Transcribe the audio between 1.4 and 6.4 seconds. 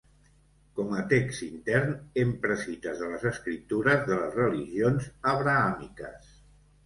intern, empra cites de les escriptures de les religions abrahàmiques.